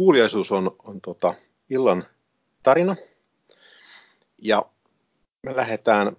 [0.00, 1.34] kuuliaisuus on, on tota,
[1.70, 2.06] illan
[2.62, 2.96] tarina.
[4.42, 4.66] Ja
[5.42, 6.16] me lähdetään,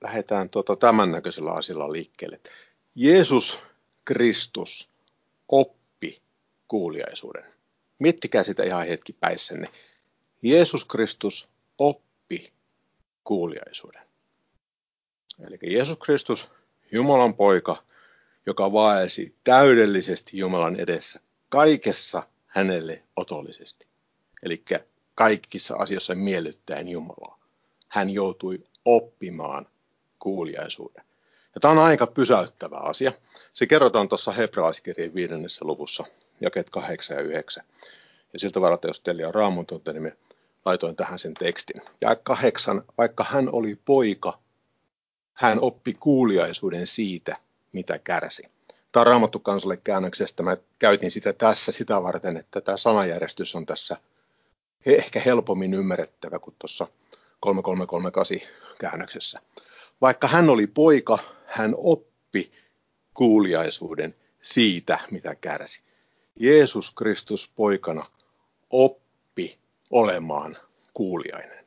[0.00, 2.40] lähdetään tota, tämän näköisellä asialla liikkeelle.
[2.94, 3.60] Jeesus
[4.04, 4.90] Kristus
[5.48, 6.22] oppi
[6.68, 7.44] kuuliaisuuden.
[7.98, 9.68] Miettikää sitä ihan hetki päissänne.
[10.42, 12.52] Jeesus Kristus oppi
[13.24, 14.02] kuuliaisuuden.
[15.46, 16.48] Eli Jeesus Kristus,
[16.92, 17.82] Jumalan poika,
[18.46, 23.86] joka vaelsi täydellisesti Jumalan edessä kaikessa hänelle otollisesti.
[24.42, 24.64] Eli
[25.14, 27.38] kaikissa asioissa miellyttäen Jumalaa.
[27.88, 29.66] Hän joutui oppimaan
[30.18, 31.04] kuuliaisuuden.
[31.54, 33.12] Ja tämä on aika pysäyttävä asia.
[33.52, 36.04] Se kerrotaan tuossa hebrealaiskirjan viidennessä luvussa,
[36.40, 37.64] jakeet 8 ja 9.
[38.32, 40.12] Ja siltä varalta, jos teillä on raamun tunte, niin
[40.64, 41.82] laitoin tähän sen tekstin.
[42.00, 44.38] Ja kahdeksan, vaikka hän oli poika,
[45.32, 47.36] hän oppi kuuliaisuuden siitä,
[47.72, 48.42] mitä kärsi.
[48.92, 50.42] Tämä on raamattu kansalle käännöksestä.
[50.42, 53.96] Mä käytin sitä tässä sitä varten, että tämä sanajärjestys on tässä
[54.86, 56.86] ehkä helpommin ymmärrettävä kuin tuossa
[57.40, 58.38] 3338
[58.80, 59.40] käännöksessä.
[60.00, 62.52] Vaikka hän oli poika, hän oppi
[63.14, 65.80] kuuliaisuuden siitä, mitä kärsi.
[66.40, 68.06] Jeesus Kristus poikana
[68.70, 69.58] oppi
[69.90, 70.58] olemaan
[70.94, 71.66] kuuliainen.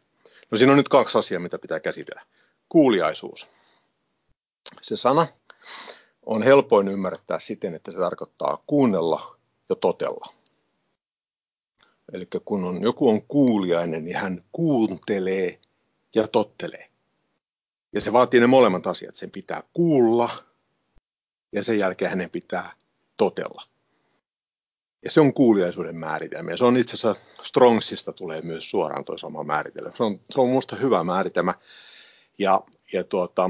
[0.51, 2.21] No siinä on nyt kaksi asiaa, mitä pitää käsitellä.
[2.69, 3.49] Kuuliaisuus.
[4.81, 5.27] Se sana
[6.25, 9.37] on helpoin ymmärtää siten, että se tarkoittaa kuunnella
[9.69, 10.33] ja totella.
[12.13, 15.59] Eli kun on, joku on kuuliainen, niin hän kuuntelee
[16.15, 16.89] ja tottelee.
[17.93, 19.15] Ja se vaatii ne molemmat asiat.
[19.15, 20.43] Sen pitää kuulla
[21.51, 22.71] ja sen jälkeen hänen pitää
[23.17, 23.63] totella.
[25.03, 26.51] Ja se on kuuliaisuuden määritelmä.
[26.51, 29.91] Ja se on itse asiassa Strongsista tulee myös suoraan tuo sama määritelmä.
[29.97, 31.53] Se on, se on minusta hyvä määritelmä.
[32.37, 32.61] Ja,
[32.93, 33.49] ja tuota,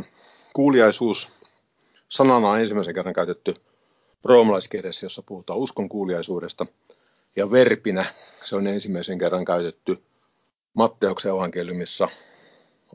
[0.53, 1.42] kuuliaisuus
[2.13, 3.53] sanana on ensimmäisen kerran käytetty
[4.23, 6.65] roomalaiskirjassa, jossa puhutaan uskon kuuliaisuudesta.
[7.35, 8.05] Ja verpinä
[8.43, 10.03] se on ensimmäisen kerran käytetty
[10.73, 12.07] Matteuksen evankeliumissa,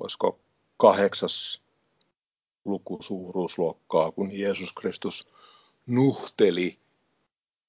[0.01, 0.39] olisiko
[0.77, 1.63] kahdeksas
[2.65, 5.29] luku suuruusluokkaa, kun Jeesus Kristus
[5.87, 6.79] nuhteli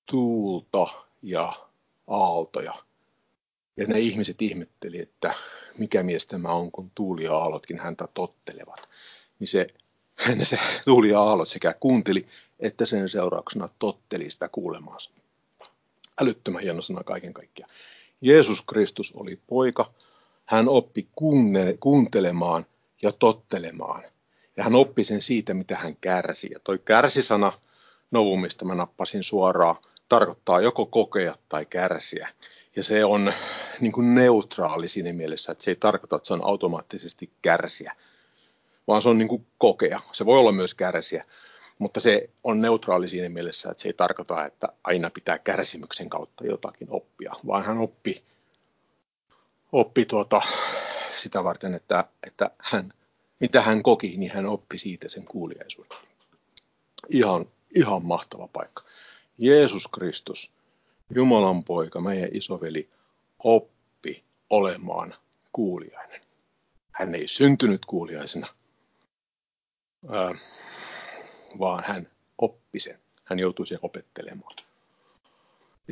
[0.06, 0.88] tuulta
[1.22, 1.54] ja
[2.08, 2.74] aaltoja.
[3.78, 5.34] Ja ne ihmiset ihmetteli, että
[5.78, 8.90] mikä mies tämä on, kun tuuli ja aallotkin häntä tottelevat.
[9.40, 9.68] Niin se,
[10.44, 12.28] se tuuli ja aallot sekä kuunteli,
[12.60, 15.12] että sen seurauksena totteli sitä kuulemaansa.
[16.22, 17.72] Älyttömän hieno sana kaiken kaikkiaan.
[18.22, 19.92] Jeesus Kristus oli poika.
[20.46, 21.08] Hän oppi
[21.80, 22.66] kuuntelemaan
[23.02, 24.04] ja tottelemaan.
[24.58, 26.50] Ja hän oppi sen siitä, mitä hän kärsi.
[26.52, 27.52] Ja toi kärsisana
[28.12, 29.76] novumista mä nappasin suoraan
[30.10, 32.30] tarkoittaa joko kokea tai kärsiä.
[32.76, 33.34] Ja se on
[33.80, 37.96] niin kuin neutraali siinä mielessä, että se ei tarkoita, että se on automaattisesti kärsiä,
[38.90, 40.00] vaan se on niin kuin kokea.
[40.12, 41.26] Se voi olla myös kärsiä,
[41.80, 46.46] mutta se on neutraali siinä mielessä, että se ei tarkoita, että aina pitää kärsimyksen kautta
[46.46, 48.24] jotakin oppia, vaan hän oppi,
[49.72, 50.42] oppi tuota,
[51.18, 52.94] sitä varten, että, että hän,
[53.40, 55.98] mitä hän koki, niin hän oppi siitä sen kuuliaisuuden.
[57.10, 57.46] Ihan,
[57.76, 58.84] ihan mahtava paikka.
[59.38, 60.52] Jeesus Kristus,
[61.16, 62.90] Jumalan poika, meidän isoveli,
[63.44, 65.16] oppi olemaan
[65.52, 66.22] kuuliainen.
[66.92, 68.48] Hän ei syntynyt kuuliaisena,
[71.60, 73.00] vaan hän oppi sen.
[73.24, 74.56] Hän joutui sen opettelemaan.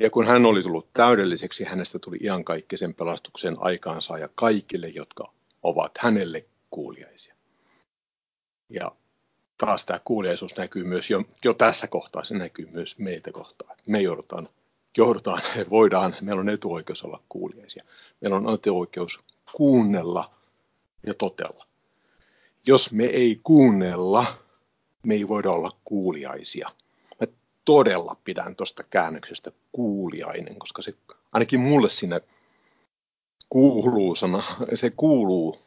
[0.02, 5.32] Ja kun hän oli tullut täydelliseksi, hänestä tuli iankaikkisen pelastuksen aikaansaaja kaikille, jotka
[5.64, 7.36] ovat hänelle kuuliaisia.
[8.70, 8.92] Ja
[9.58, 13.78] taas tämä kuuliaisuus näkyy myös jo, jo tässä kohtaa, se näkyy myös meitä kohtaan.
[13.88, 14.50] Me joudutaan,
[14.98, 17.84] joudutaan, voidaan, meillä on etuoikeus olla kuuliaisia.
[18.22, 19.20] Meillä on etuoikeus
[19.56, 20.34] kuunnella
[21.06, 21.67] ja totella.
[22.68, 24.38] Jos me ei kuunnella,
[25.04, 26.70] me ei voida olla kuuliaisia.
[27.22, 27.28] Mä
[27.66, 30.94] todella pidän tuosta käännöksestä kuuliainen, koska se
[31.32, 32.22] ainakin mulle sinne
[33.50, 34.44] kuuluu sana,
[34.76, 35.60] se kuuluu,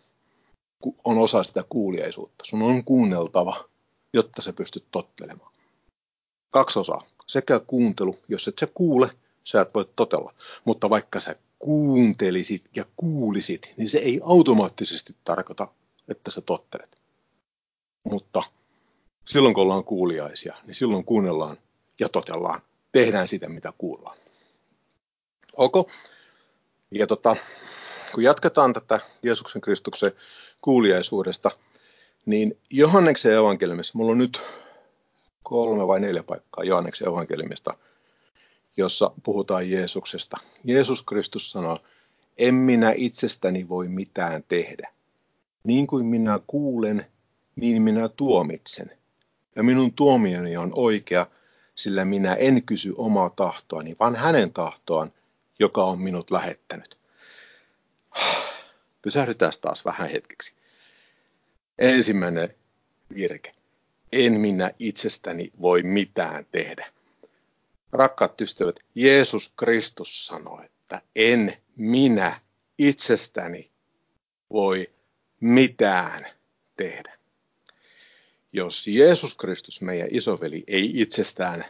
[1.05, 2.45] on osa sitä kuuliaisuutta.
[2.45, 3.71] Sun on kuunneltava
[4.13, 5.53] jotta sä pystyt tottelemaan.
[6.51, 7.07] Kaksi osaa.
[7.27, 9.11] Sekä kuuntelu, jos et sä kuule,
[9.45, 10.35] sä et voi totella.
[10.65, 15.69] Mutta vaikka sä kuuntelisit ja kuulisit, niin se ei automaattisesti tarkoita,
[16.11, 16.99] että sä tottelet.
[18.05, 18.43] Mutta
[19.25, 21.57] silloin kun ollaan kuuliaisia, niin silloin kuunnellaan
[22.01, 22.61] ja totellaan.
[22.93, 24.17] Tehdään sitä, mitä kuullaan.
[25.57, 25.91] Ok?
[26.91, 27.37] Ja tota,
[28.15, 30.13] kun jatketaan tätä Jeesuksen Kristuksen
[30.61, 31.51] kuuliaisuudesta–
[32.27, 34.41] niin Johanneksen evankeliumissa, mulla on nyt
[35.43, 37.75] kolme vai neljä paikkaa Johanneksen evankeliumista,
[38.77, 40.37] jossa puhutaan Jeesuksesta.
[40.65, 41.79] Jeesus Kristus sanoo,
[42.39, 44.93] en minä itsestäni voi mitään tehdä.
[45.65, 47.07] Niin kuin minä kuulen,
[47.57, 48.91] niin minä tuomitsen.
[49.57, 51.27] Ja minun tuomioni on oikea,
[51.75, 55.13] sillä minä en kysy omaa tahtoani, vaan hänen tahtoaan,
[55.59, 56.99] joka on minut lähettänyt.
[59.03, 60.55] Pysähdytään taas vähän hetkeksi.
[61.79, 62.55] Ensimmäinen
[63.15, 63.55] virke.
[64.13, 66.87] En minä itsestäni voi mitään tehdä.
[67.93, 72.41] Rakkaat ystävät, Jeesus Kristus sanoi, että en minä
[72.79, 73.71] itsestäni
[74.51, 74.91] voi
[75.41, 76.27] mitään
[76.77, 77.19] tehdä.
[78.53, 81.65] Jos Jeesus Kristus, meidän isoveli, ei itsestään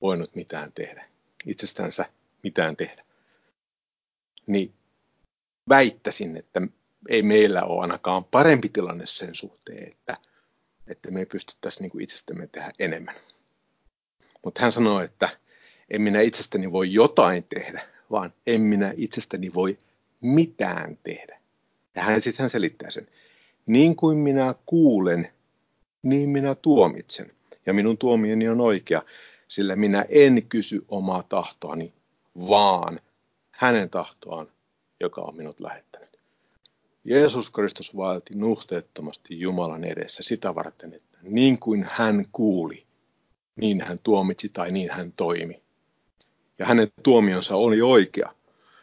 [0.00, 1.06] voinut mitään tehdä,
[1.46, 2.04] itsestänsä
[2.42, 3.04] mitään tehdä,
[4.46, 4.74] niin
[5.68, 6.60] väittäisin, että
[7.08, 10.16] ei meillä ole ainakaan parempi tilanne sen suhteen, että,
[10.86, 13.14] että me ei pystyttäisi niin kuin itsestämme tehdä enemmän.
[14.44, 15.28] Mutta hän sanoi, että
[15.90, 19.78] en minä itsestäni voi jotain tehdä, vaan en minä itsestäni voi
[20.20, 21.40] mitään tehdä.
[21.94, 23.08] Ja hän sitten hän selittää sen.
[23.66, 25.28] Niin kuin minä kuulen,
[26.02, 27.32] niin minä tuomitsen.
[27.66, 29.02] Ja minun tuomioni on oikea,
[29.48, 31.92] sillä minä en kysy omaa tahtoani,
[32.48, 33.00] vaan
[33.50, 34.46] hänen tahtoaan,
[35.00, 36.18] joka on minut lähettänyt.
[37.04, 42.84] Jeesus Kristus vaelti nuhteettomasti Jumalan edessä sitä varten, että niin kuin hän kuuli,
[43.56, 45.62] niin hän tuomitsi tai niin hän toimi.
[46.58, 48.34] Ja hänen tuomionsa oli oikea,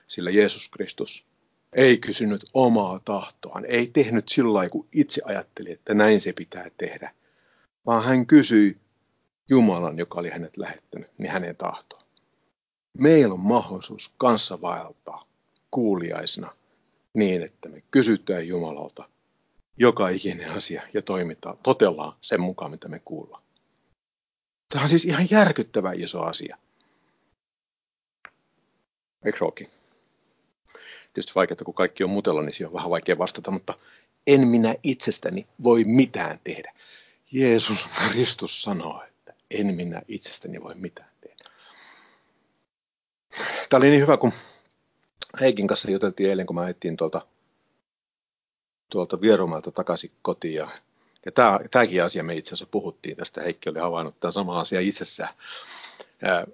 [0.08, 1.26] sillä Jeesus Kristus
[1.74, 6.72] ei kysynyt omaa tahtoaan, ei tehnyt sillä lailla, kun itse ajatteli, että näin se pitää
[6.78, 7.14] tehdä,
[7.86, 8.78] vaan hän kysyi
[9.50, 12.04] Jumalan, joka oli hänet lähettänyt, niin hänen tahtoon.
[12.98, 15.28] Meillä on mahdollisuus kanssa vaeltaa
[15.72, 16.52] kuuliaisena
[17.14, 19.10] niin, että me kysytään Jumalalta
[19.78, 23.44] joka ikinen asia ja toimitaan, totellaan sen mukaan, mitä me kuullaan.
[24.70, 26.58] Tämä on siis ihan järkyttävä iso asia.
[29.26, 29.46] Eikö?
[31.14, 33.74] Tietysti vaikeaa, kun kaikki on mutella, niin siihen on vähän vaikea vastata, mutta
[34.28, 36.74] en minä itsestäni voi mitään tehdä.
[37.32, 41.44] Jeesus Kristus sanoo, että en minä itsestäni voi mitään tehdä.
[43.70, 44.32] Tämä oli niin hyvä, kun
[45.40, 47.22] Heikin kanssa juteltiin eilen, kun mä etsin tuolta,
[48.90, 50.54] tuolta Vierumalta takaisin kotiin.
[50.54, 50.68] Ja,
[51.26, 53.42] ja tämä, tämäkin asia me itse asiassa puhuttiin tästä.
[53.42, 55.34] Heikki oli havainnut tämä sama asia itsessään.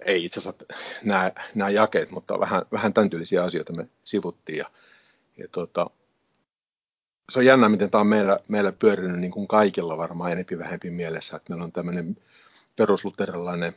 [0.05, 0.65] Ei itse asiassa
[1.03, 4.57] nämä, nämä jakeet, mutta vähän, vähän tämän tyylisiä asioita me sivuttiin.
[4.57, 4.71] Ja,
[5.37, 5.89] ja tuota,
[7.31, 10.89] se on jännä, miten tämä on meillä, meillä pyörinyt niin kuin kaikilla varmaan enempi vähempi
[10.89, 12.17] mielessä, että meillä on tämmöinen
[12.75, 13.75] perusluterilainen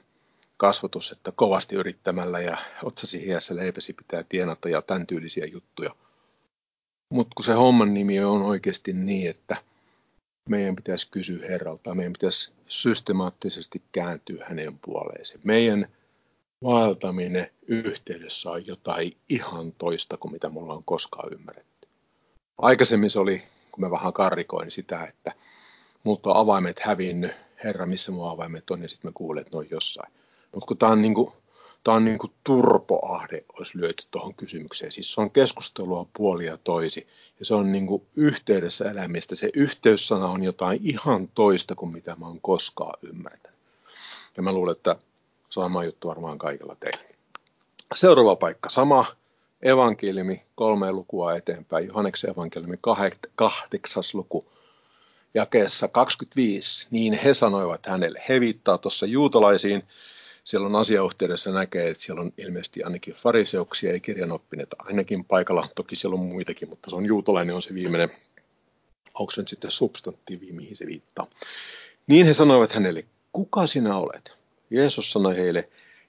[0.56, 5.90] kasvatus, että kovasti yrittämällä ja otsasi hiessä leipäsi pitää tienata ja tämän tyylisiä juttuja.
[7.12, 9.56] Mutta kun se homman nimi on oikeasti niin, että
[10.48, 15.40] meidän pitäisi kysyä Herralta, meidän pitäisi systemaattisesti kääntyä hänen puoleesi.
[15.44, 15.88] Meidän
[16.64, 21.88] vaeltaminen yhteydessä on jotain ihan toista kuin mitä mulla on koskaan ymmärretty.
[22.58, 23.42] Aikaisemmin se oli,
[23.72, 25.32] kun mä vähän karrikoin sitä, että
[26.04, 27.32] multa on avaimet hävinnyt,
[27.64, 30.12] Herra, missä mun avaimet on, ja sitten mä kuulen, että ne on jossain.
[30.52, 31.32] Mutta kun tämä on, niin kuin,
[31.84, 34.92] tämä on niin kuin turpoahde, olisi lyöty tuohon kysymykseen.
[34.92, 37.06] Siis se on keskustelua puoli ja toisi,
[37.38, 39.36] ja se on niin kuin yhteydessä elämistä.
[39.36, 43.58] Se yhteyssana on jotain ihan toista kuin mitä mä oon koskaan ymmärtänyt.
[44.36, 44.96] Ja mä luulen, että
[45.50, 47.04] sama juttu varmaan kaikilla teillä.
[47.94, 49.06] Seuraava paikka, sama
[49.62, 52.76] evankeliumi, kolme lukua eteenpäin, Johanneksen evankeliumi,
[53.36, 54.46] kahdeksas luku,
[55.34, 59.82] jakeessa 25, niin he sanoivat hänelle, he viittaa tuossa juutalaisiin,
[60.44, 65.68] siellä on asiayhteydessä näkee, että siellä on ilmeisesti ainakin fariseuksia ja kirjanoppineita ainakin paikalla.
[65.74, 68.10] Toki siellä on muitakin, mutta se on juutalainen on se viimeinen.
[69.14, 71.26] Onko se nyt sitten substantiivi, mihin se viittaa?
[72.06, 74.38] Niin he sanoivat hänelle, kuka sinä olet?
[74.70, 75.68] Jeesus sanoi heille,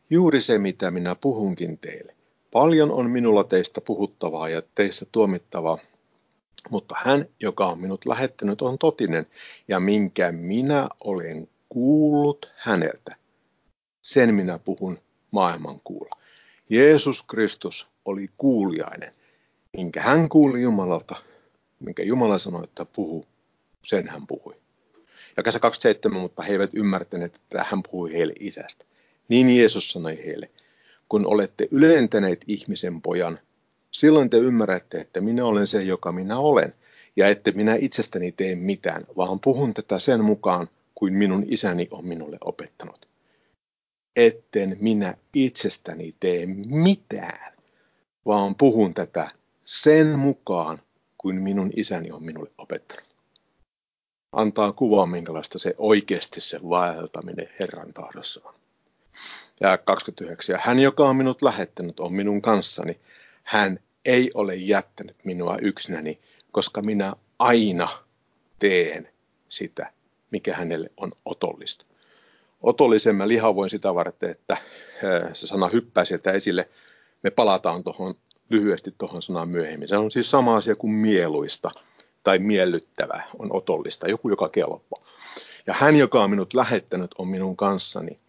[0.09, 2.15] juuri se mitä minä puhunkin teille.
[2.51, 5.77] Paljon on minulla teistä puhuttavaa ja teissä tuomittavaa,
[6.69, 9.27] mutta hän, joka on minut lähettänyt, on totinen,
[9.67, 13.15] ja minkä minä olen kuullut häneltä,
[14.01, 14.99] sen minä puhun
[15.31, 16.15] maailman kuulla.
[16.69, 19.13] Jeesus Kristus oli kuuliainen,
[19.73, 21.15] minkä hän kuuli Jumalalta,
[21.79, 23.25] minkä Jumala sanoi, että puhu,
[23.83, 24.55] sen hän puhui.
[25.37, 28.85] Ja 27, mutta he eivät ymmärtäneet, että hän puhui heille isästä.
[29.27, 30.49] Niin Jeesus sanoi heille,
[31.09, 33.39] kun olette ylentäneet ihmisen pojan,
[33.91, 36.73] silloin te ymmärrätte, että minä olen se, joka minä olen,
[37.15, 42.05] ja että minä itsestäni tee mitään, vaan puhun tätä sen mukaan, kuin minun isäni on
[42.05, 43.10] minulle opettanut
[44.15, 47.53] etten minä itsestäni tee mitään,
[48.25, 49.31] vaan puhun tätä
[49.65, 50.79] sen mukaan,
[51.17, 53.11] kuin minun isäni on minulle opettanut.
[54.31, 58.53] Antaa kuvaa, minkälaista se oikeasti se vaeltaminen Herran tahdossa on.
[59.59, 60.59] Ja 29.
[60.63, 62.99] Hän, joka on minut lähettänyt, on minun kanssani.
[63.43, 66.19] Hän ei ole jättänyt minua yksinäni,
[66.51, 67.89] koska minä aina
[68.59, 69.09] teen
[69.49, 69.91] sitä,
[70.31, 71.85] mikä hänelle on otollista
[72.61, 74.57] otollisen mä lihavoin sitä varten, että
[75.33, 76.69] se sana hyppää sieltä esille
[77.23, 78.15] Me palataan tuohon
[78.49, 79.87] lyhyesti tuohon sanaan myöhemmin.
[79.87, 81.71] Se on siis sama asia kuin mieluista
[82.23, 85.05] tai miellyttävä on otollista, joku joka kelpaa.
[85.67, 88.19] Ja hän, joka on minut lähettänyt, on minun kanssani.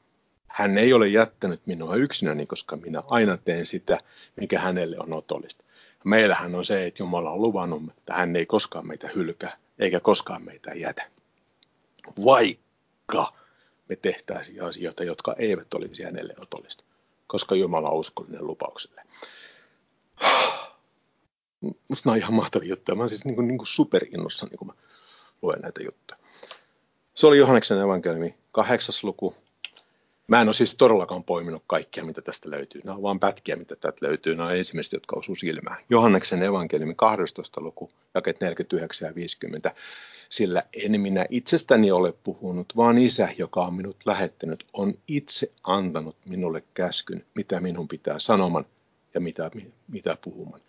[0.46, 3.98] Hän ei ole jättänyt minua yksinäni, koska minä aina teen sitä,
[4.36, 5.64] mikä hänelle on otollista.
[6.04, 10.42] Meillähän on se, että Jumala on luvannut, että hän ei koskaan meitä hylkää, eikä koskaan
[10.42, 11.02] meitä jätä.
[12.24, 13.32] Vaikka
[13.92, 16.84] me tehtäisiin asioita, jotka eivät olisi hänelle otollista,
[17.26, 19.02] koska Jumala on uskollinen lupaukselle.
[21.88, 22.96] Musta nämä on ihan mahtavia juttuja.
[22.96, 24.72] Mä oon siis niin kuin, niin kuin superinnossa, niin kun mä
[25.42, 26.18] luen näitä juttuja.
[27.14, 29.34] Se oli Johanneksen evankeliumi, kahdeksas luku.
[30.28, 32.80] Mä en ole siis todellakaan poiminut kaikkia, mitä tästä löytyy.
[32.84, 34.34] Nämä on vain pätkiä, mitä tästä löytyy.
[34.34, 35.84] Nämä on ensimmäiset, jotka osuu silmään.
[35.90, 37.60] Johanneksen evankeliumi 12.
[37.60, 39.74] luku, jaket 49 ja 50.
[40.28, 46.16] Sillä en minä itsestäni ole puhunut, vaan isä, joka on minut lähettänyt, on itse antanut
[46.28, 48.66] minulle käskyn, mitä minun pitää sanoman
[49.14, 49.50] ja mitä,
[49.88, 50.60] mitä puhuman.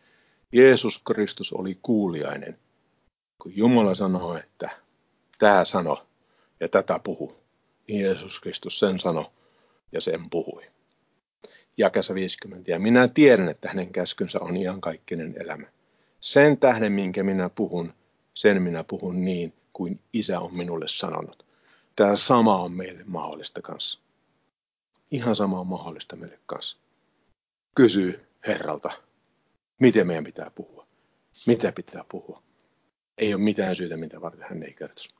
[0.51, 2.57] Jeesus Kristus oli kuuliainen,
[3.41, 4.69] kun Jumala sanoi, että
[5.39, 6.05] tämä sano
[6.59, 7.35] ja tätä puhu,
[7.87, 9.25] niin Jeesus Kristus sen sanoi
[9.93, 10.61] ja sen puhui.
[11.77, 12.71] Jakessa 50.
[12.71, 15.67] Ja minä tiedän, että hänen käskynsä on iankaikkinen elämä.
[16.19, 17.93] Sen tähden, minkä minä puhun,
[18.33, 21.45] sen minä puhun niin, kuin isä on minulle sanonut.
[21.95, 23.99] Tämä sama on meille mahdollista kanssa.
[25.11, 26.77] Ihan sama on mahdollista meille kanssa.
[27.75, 28.91] Kysy Herralta,
[29.79, 30.87] miten meidän pitää puhua.
[31.47, 32.43] Mitä pitää puhua.
[33.17, 35.13] Ei ole mitään syytä, mitä varten hän ei kertoisi.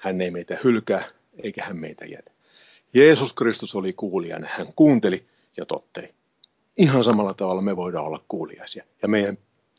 [0.00, 1.04] Hän ei meitä hylkää,
[1.42, 2.35] eikä hän meitä jätä.
[2.94, 4.48] Jeesus Kristus oli kuulijana.
[4.50, 5.26] Hän kuunteli
[5.56, 6.14] ja totteli.
[6.76, 8.84] Ihan samalla tavalla me voidaan olla kuuliaisia.
[9.02, 9.38] Ja meidän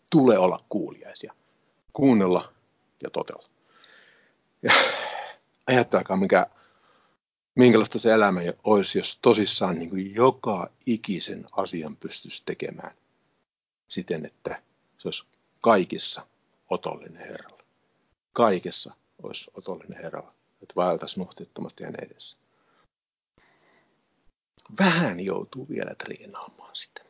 [0.09, 1.33] tulee olla kuuliaisia.
[1.93, 2.53] Kuunnella
[3.03, 3.49] ja totella.
[4.63, 4.73] Ja
[5.67, 6.45] ajattelekaa, mikä,
[7.55, 12.95] minkälaista se elämä olisi, jos tosissaan niin kuin joka ikisen asian pystyisi tekemään
[13.87, 14.61] siten, että
[14.97, 15.25] se olisi
[15.61, 16.27] kaikissa
[16.69, 17.63] otollinen Herralla.
[18.33, 22.37] Kaikessa olisi otollinen Herralla, että vaeltaisi nuhtittomasti hänen edessä.
[24.79, 27.01] Vähän joutuu vielä treenaamaan sitä.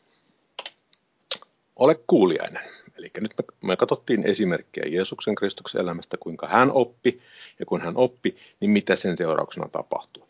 [1.76, 2.64] Ole kuulijainen.
[2.98, 7.22] Eli nyt me, me katsottiin esimerkkejä Jeesuksen Kristuksen elämästä, kuinka hän oppi,
[7.60, 10.24] ja kun hän oppi, niin mitä sen seurauksena tapahtui.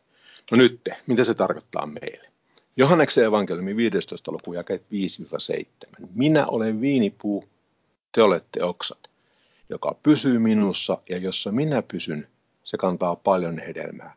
[0.51, 2.27] No nyt, mitä se tarkoittaa meille?
[2.77, 4.31] Johanneksen evankeliumi 15.
[4.31, 4.85] luku jakeet
[6.01, 6.07] 5-7.
[6.13, 7.49] Minä olen viinipuu,
[8.11, 9.09] te olette oksat.
[9.69, 12.27] Joka pysyy minussa ja jossa minä pysyn,
[12.63, 14.15] se kantaa paljon hedelmää.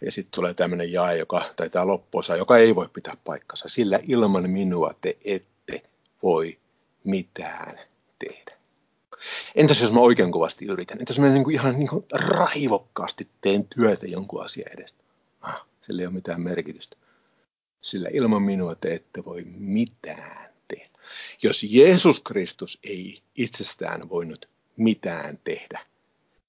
[0.00, 3.68] Ja sitten tulee tämmöinen jae, joka, tai tämä loppuosa, joka ei voi pitää paikkansa.
[3.68, 5.82] Sillä ilman minua te ette
[6.22, 6.58] voi
[7.04, 7.78] mitään
[8.18, 8.56] tehdä.
[9.54, 10.98] Entäs jos mä oikein kovasti yritän?
[11.00, 15.04] Entäs mä niin kuin ihan niin kuin raivokkaasti teen työtä jonkun asian edestä?
[15.40, 16.96] Ah, sillä ei ole mitään merkitystä
[17.80, 20.98] sillä ilman minua te ette voi mitään tehdä.
[21.42, 25.80] Jos Jeesus Kristus ei itsestään voinut mitään tehdä,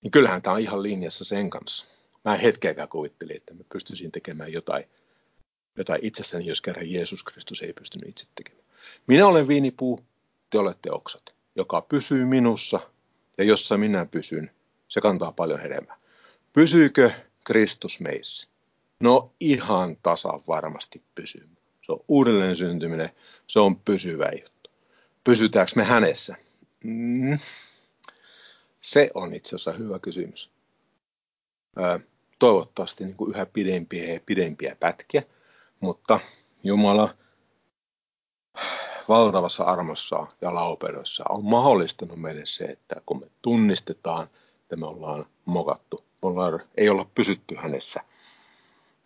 [0.01, 1.85] niin kyllähän tämä on ihan linjassa sen kanssa.
[2.25, 4.83] Mä en hetkeäkään kuvittelin, että mä pystyisin tekemään jotain,
[5.77, 8.65] jotain itsessäni, jos kerran Jeesus Kristus ei pystynyt itse tekemään.
[9.07, 9.99] Minä olen viinipuu,
[10.49, 12.79] te olette oksat, joka pysyy minussa
[13.37, 14.51] ja jossa minä pysyn,
[14.87, 15.97] se kantaa paljon hedelmää.
[16.53, 17.11] Pysyykö
[17.43, 18.47] Kristus meissä?
[18.99, 21.49] No ihan tasan varmasti pysyy.
[21.81, 23.09] Se on uudelleen syntyminen,
[23.47, 24.69] se on pysyvä juttu.
[25.23, 26.35] Pysytäänkö me hänessä?
[26.83, 27.37] Mm.
[28.81, 30.51] Se on itse asiassa hyvä kysymys.
[32.41, 35.23] Toivottavasti niin kuin yhä pidempiä ja pidempiä pätkiä,
[35.79, 36.19] mutta
[36.63, 37.15] Jumala
[39.07, 44.27] valtavassa armossa ja laupeudessa on mahdollistanut meille se, että kun me tunnistetaan,
[44.61, 48.01] että me ollaan mokattu, me ollaan, ei olla pysytty hänessä,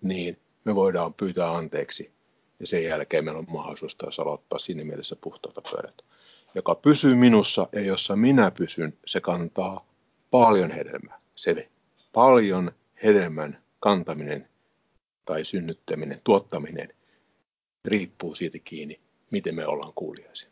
[0.01, 2.12] niin me voidaan pyytää anteeksi
[2.60, 6.04] ja sen jälkeen meillä on mahdollisuus taas aloittaa siinä mielessä puhtaalta pöydältä.
[6.56, 9.86] Joka pysyy minussa ja jossa minä pysyn, se kantaa
[10.32, 11.20] paljon hedelmää.
[11.36, 11.70] Se
[12.13, 12.72] paljon
[13.03, 14.49] hedelmän kantaminen
[15.25, 16.89] tai synnyttäminen, tuottaminen
[17.85, 18.99] riippuu siitä kiinni,
[19.31, 20.49] miten me ollaan kuuliaisia.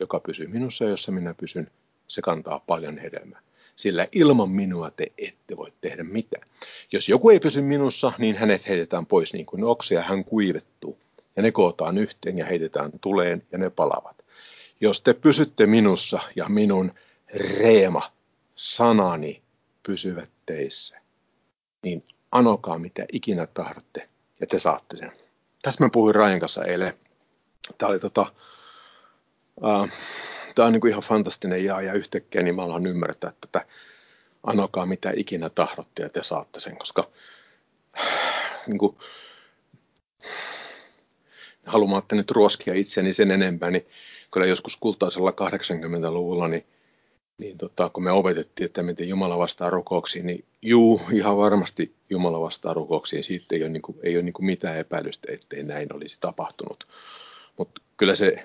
[0.00, 1.70] Joka pysyy minussa jossa minä pysyn,
[2.06, 3.40] se kantaa paljon hedelmää
[3.76, 6.48] sillä ilman minua te ette voi tehdä mitään.
[6.92, 10.98] Jos joku ei pysy minussa, niin hänet heitetään pois niin kuin oksia, hän kuivettuu.
[11.36, 14.16] Ja ne kootaan yhteen ja heitetään tuleen ja ne palavat.
[14.80, 16.92] Jos te pysytte minussa ja minun
[17.34, 18.12] reema,
[18.56, 19.42] sanani
[19.82, 20.98] pysyvät teissä,
[21.86, 24.08] niin anokaa mitä ikinä tahdotte
[24.40, 25.12] ja te saatte sen.
[25.62, 26.94] Tässä mä puhuin Rajan kanssa eilen.
[27.78, 28.32] Tämä oli tota,
[29.56, 29.88] uh,
[30.54, 33.66] tämä on niin kuin ihan fantastinen jaa ja yhtäkkiä niin mä alan ymmärtää, että
[34.42, 37.10] anokaa mitä ikinä tahdotte ja te saatte sen, koska
[38.66, 38.96] niin kuin,
[41.66, 43.86] haluamatta nyt ruoskia itseni sen enempää, niin
[44.32, 46.66] kyllä joskus kultaisella 80-luvulla, niin,
[47.38, 52.40] niin tota, kun me opetettiin, että miten Jumala vastaa rukouksiin, niin juu, ihan varmasti Jumala
[52.40, 53.24] vastaa rukouksiin.
[53.24, 56.86] Siitä ei ole, niin kuin, ei ole niin kuin mitään epäilystä, ettei näin olisi tapahtunut.
[57.56, 58.44] Mutta kyllä se,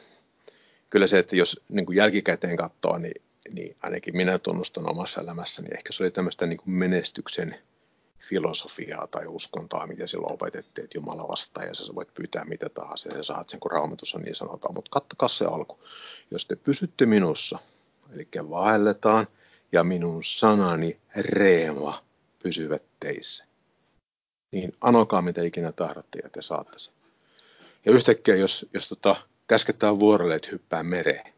[0.89, 3.21] kyllä se, että jos niin kuin jälkikäteen katsoo, niin,
[3.51, 7.55] niin ainakin minä tunnustan omassa elämässäni, niin ehkä se oli tämmöistä niin kuin menestyksen
[8.19, 13.09] filosofiaa tai uskontoa, mitä silloin opetettiin, että Jumala vastaa ja sä voit pyytää mitä tahansa
[13.09, 14.73] ja sä saat sen, kun raamatussa niin sanotaan.
[14.73, 15.79] Mutta kattokaa se alku.
[16.31, 17.59] Jos te pysytte minussa,
[18.13, 19.27] eli vaelletaan
[19.71, 22.03] ja minun sanani reema
[22.43, 23.45] pysyvät teissä,
[24.51, 26.93] niin anokaa mitä ikinä tahdotte ja te saatte sen.
[27.85, 29.15] Ja yhtäkkiä, jos, jos tota,
[29.47, 31.33] käsketään vuorelle, että hyppää mereen,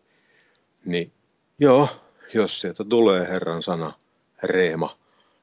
[0.85, 1.11] niin
[1.59, 1.87] joo,
[2.33, 3.93] jos sieltä tulee Herran sana,
[4.43, 4.97] reema,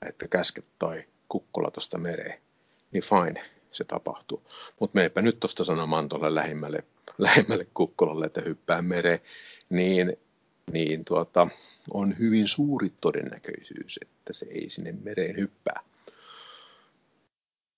[0.09, 2.41] että käsket toi kukkula tuosta mereen,
[2.93, 4.43] niin fine, se tapahtuu.
[4.81, 6.85] Mutta meipä nyt tuosta sanomaan tuolle lähimmälle,
[7.19, 9.21] lähimmälle kukkulalle, että hyppää mereen,
[9.71, 10.17] niin,
[10.73, 11.49] niin tuota,
[11.95, 15.81] on hyvin suuri todennäköisyys, että se ei sinne mereen hyppää.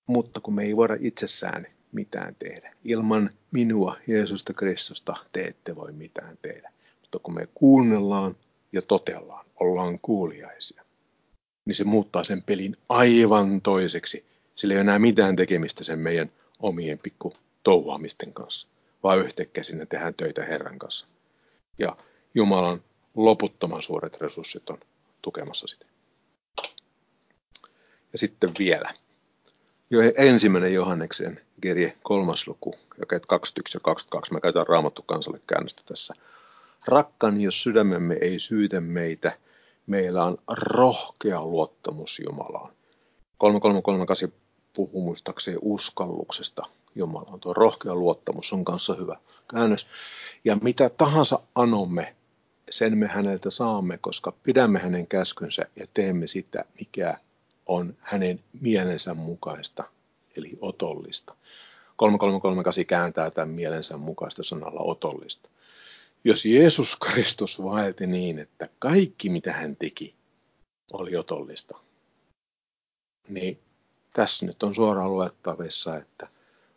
[0.07, 2.73] Mutta kun me ei voida itsessään mitään tehdä.
[2.83, 6.71] Ilman minua, Jeesusta Kristusta, te ette voi mitään tehdä.
[7.01, 8.35] Mutta kun me kuunnellaan
[8.71, 10.83] ja totellaan, ollaan kuuliaisia,
[11.65, 14.25] niin se muuttaa sen pelin aivan toiseksi.
[14.55, 18.67] Sillä ei ole enää mitään tekemistä sen meidän omien pikku touhuamisten kanssa,
[19.03, 21.07] vaan yhtäkkiä sinne tehdään töitä Herran kanssa.
[21.79, 21.97] Ja
[22.35, 22.83] Jumalan
[23.15, 24.77] loputtoman suuret resurssit on
[25.21, 25.85] tukemassa sitä.
[28.11, 28.93] Ja sitten vielä.
[29.89, 34.33] Jo ensimmäinen Johanneksen kirje, kolmas luku, joka 21 ja 22.
[34.33, 36.13] Mä käytän raamattu kansalle käännöstä tässä.
[36.87, 39.37] Rakkan, jos sydämemme ei syytä meitä,
[39.87, 42.73] meillä on rohkea luottamus Jumalaan.
[43.37, 44.33] 3338
[44.73, 46.63] puhuu muistaakseni uskalluksesta
[46.95, 47.39] Jumalaan.
[47.39, 49.17] Tuo rohkea luottamus on kanssa hyvä
[49.51, 49.87] käännös.
[50.45, 52.15] Ja mitä tahansa anomme,
[52.77, 57.17] sen me häneltä saamme, koska pidämme hänen käskynsä ja teemme sitä, mikä
[57.65, 59.83] on hänen mielensä mukaista,
[60.37, 61.35] eli otollista.
[61.95, 65.49] 3338 kääntää tämän mielensä mukaista sanalla otollista.
[66.23, 70.15] Jos Jeesus Kristus vaelti niin, että kaikki mitä hän teki
[70.93, 71.77] oli otollista,
[73.29, 73.59] niin
[74.13, 76.27] tässä nyt on suoraan luettavissa, että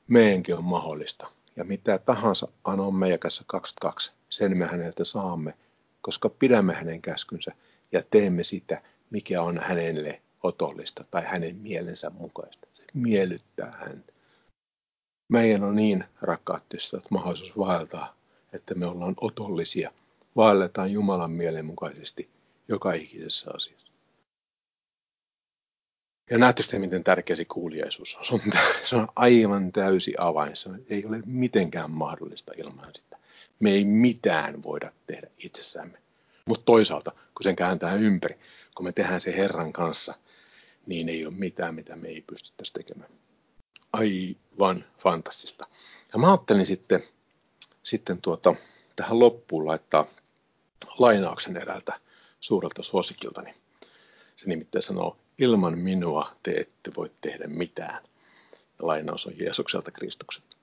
[0.09, 1.31] meidänkin on mahdollista.
[1.57, 5.55] Ja mitä tahansa anomme jakassa 22, sen me häneltä saamme,
[6.07, 7.53] koska pidämme hänen käskynsä
[7.93, 12.67] ja teemme sitä, mikä on hänelle otollista tai hänen mielensä mukaista.
[12.75, 14.13] Se miellyttää häntä.
[15.29, 18.17] Meidän on niin, rakkaat ystävät, mahdollisuus vaeltaa
[18.53, 19.91] että me ollaan otollisia,
[20.37, 22.29] vaelletaan Jumalan mielen mukaisesti
[22.69, 23.93] joka ikisessä asiassa.
[26.31, 28.25] Ja näette sitten, miten tärkeä se kuuliaisuus on.
[28.33, 28.53] On,
[28.85, 30.57] se on aivan täysi avain.
[30.57, 33.19] Se ei ole mitenkään mahdollista ilman sitä.
[33.61, 35.99] Me ei mitään voida tehdä itsessämme.
[36.45, 38.39] Mutta toisaalta, kun sen kääntää ympäri,
[38.75, 40.15] kun me tehdään se Herran kanssa,
[40.87, 43.11] niin ei ole mitään, mitä me ei pystyttäisi tekemään.
[43.93, 45.67] Aivan fantastista.
[46.13, 47.03] Ja mä ajattelin sitten
[47.83, 48.55] sitten tuota,
[48.97, 50.07] tähän loppuun laittaa
[50.99, 52.01] lainauksen eräältä
[52.41, 53.55] suurelta suosikiltani.
[54.37, 58.03] Se nimittäin sanoo, ilman minua te ette voi tehdä mitään.
[58.53, 60.57] Ja lainaus on Jeesukselta Kristukselta.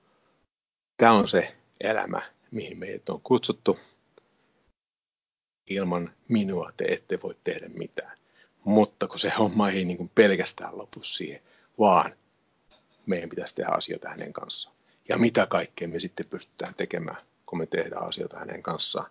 [0.96, 2.22] Tämä on se elämä,
[2.54, 3.78] mihin meidät on kutsuttu.
[5.70, 8.18] Ilman minua te ette voi tehdä mitään.
[8.64, 11.42] Mutta kun se homma ei niin kuin pelkästään lopu siihen,
[11.78, 12.12] vaan
[13.06, 14.76] meidän pitäisi tehdä asioita hänen kanssaan
[15.08, 19.10] ja mitä kaikkea me sitten pystytään tekemään, kun me tehdään asioita hänen kanssaan.